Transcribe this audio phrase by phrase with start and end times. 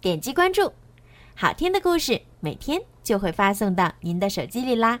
[0.00, 0.72] 点击关注，
[1.34, 5.00] 好听的故事每天就会发送到您的手机里啦。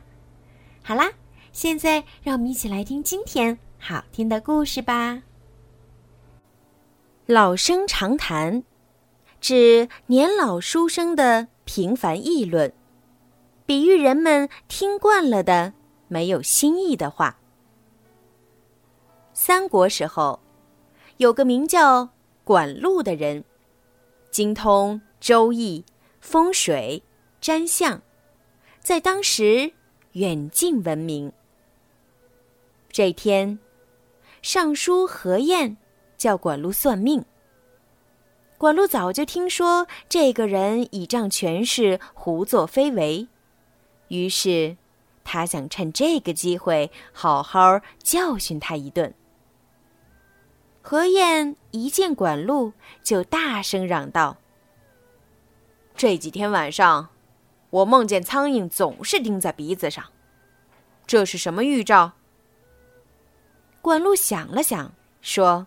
[0.82, 1.08] 好啦，
[1.52, 5.22] 现在让我们一起来听今天好听的故事吧。
[7.26, 8.64] 老生常谈，
[9.40, 12.72] 指年老书生的平凡议论，
[13.66, 15.74] 比喻人们听惯了的
[16.08, 17.38] 没有新意的话。
[19.32, 20.40] 三国时候，
[21.18, 22.08] 有个名叫
[22.42, 23.44] 管路的人。
[24.30, 25.84] 精通周易、
[26.20, 27.02] 风水、
[27.40, 28.00] 占相，
[28.80, 29.72] 在当时
[30.12, 31.32] 远近闻名。
[32.90, 33.58] 这天，
[34.42, 35.76] 尚书何晏
[36.16, 37.24] 叫管路算命。
[38.56, 43.28] 管路早就听说这个人倚仗权势胡作非为，
[44.08, 44.76] 于是
[45.22, 49.14] 他想趁这个机会好好教训他一顿。
[50.90, 52.72] 何晏一见管路，
[53.02, 54.38] 就大声嚷道
[55.94, 57.10] ：“这几天晚上，
[57.68, 60.02] 我梦见苍蝇总是叮在鼻子上，
[61.06, 62.12] 这是什么预兆？”
[63.82, 65.66] 管路想了想，说：“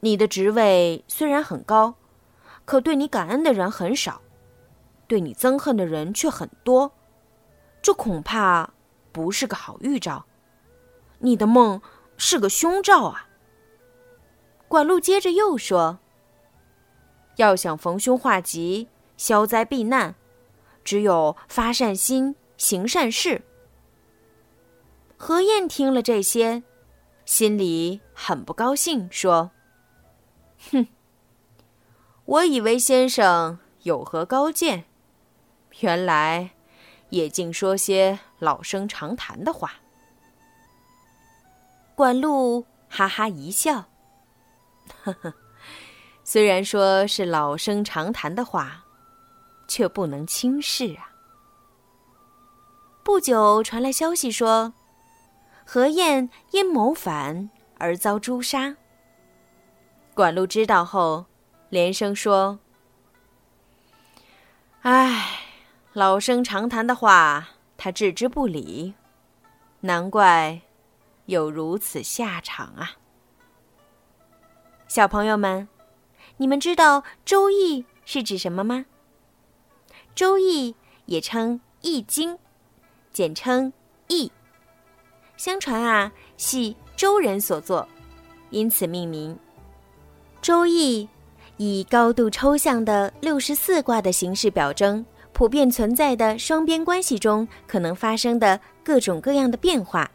[0.00, 1.94] 你的职位虽然很高，
[2.64, 4.20] 可对你感恩的人很少，
[5.06, 6.90] 对你憎恨的人却很多，
[7.80, 8.68] 这恐怕
[9.12, 10.26] 不是个好预兆。
[11.20, 11.80] 你的梦。”
[12.16, 13.28] 是个凶兆啊！
[14.68, 16.00] 管路接着又说
[17.36, 20.14] ：“要想逢凶化吉、消灾避难，
[20.82, 23.42] 只有发善心、行善事。”
[25.16, 26.62] 何晏听了这些，
[27.24, 29.52] 心里很不高兴，说
[30.72, 30.88] ：“哼，
[32.24, 34.84] 我以为先生有何高见，
[35.80, 36.50] 原来
[37.10, 39.74] 也竟说些老生常谈的话。”
[41.96, 43.86] 管路哈哈一笑，
[45.02, 45.32] 呵呵，
[46.22, 48.84] 虽然说是老生常谈的话，
[49.66, 51.10] 却不能轻视啊。
[53.02, 54.74] 不久传来消息说，
[55.64, 57.48] 何晏因谋反
[57.78, 58.76] 而遭诛杀。
[60.12, 61.24] 管路知道后，
[61.70, 62.58] 连声说
[64.82, 65.40] ：“唉，
[65.94, 68.92] 老生常谈的话，他置之不理，
[69.80, 70.60] 难怪。”
[71.26, 72.92] 有如此下场啊！
[74.88, 75.68] 小朋友们，
[76.36, 78.86] 你们知道《周易》是指什么吗？
[80.14, 80.72] 《周易》
[81.06, 82.34] 也称《易经》，
[83.12, 83.72] 简称
[84.08, 84.30] “易”。
[85.36, 87.86] 相传啊，系周人所作，
[88.50, 89.34] 因此命名。
[90.40, 91.04] 《周易》
[91.56, 100.08] 以高度抽象的六十四卦的形式表征普遍存在的双边关系中可能发生的各种各样的变化。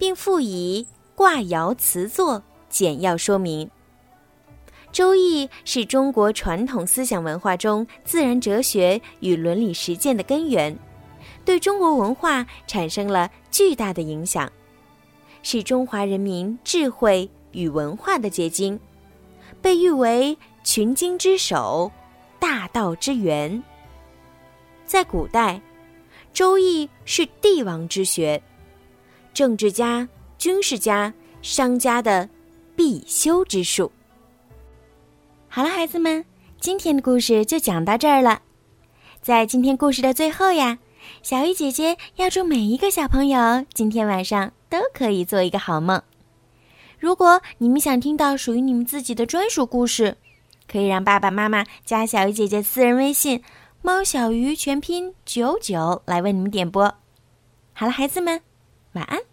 [0.00, 3.66] 并附以卦爻辞作简要说明。
[4.90, 10.74] 《周易》是中国传统思想文化中自然哲学与伦理实践的根源，
[11.44, 14.50] 对中国文化产生了巨大的影响，
[15.42, 18.80] 是中华人民智慧与文化的结晶，
[19.60, 21.92] 被誉为群经之首、
[22.38, 23.62] 大道之源。
[24.86, 25.54] 在古代，
[26.32, 28.42] 《周易》是帝王之学。
[29.32, 30.08] 政治家、
[30.38, 32.28] 军事家、商家的
[32.76, 33.90] 必修之术。
[35.48, 36.24] 好了，孩子们，
[36.60, 38.42] 今天的故事就讲到这儿了。
[39.20, 40.78] 在今天故事的最后呀，
[41.22, 46.02] 小鱼姐姐要祝每一个小朋友今天晚上都可以做一个好梦。
[46.98, 50.16] 如果你们想听到属于你们自己的专属故事，
[50.70, 53.42] 可以让爸爸妈妈加小鱼姐姐私人微信
[53.82, 56.94] “猫小鱼”全拼九九来为你们点播。
[57.72, 58.42] 好了，孩子们。
[58.92, 59.29] 晚安。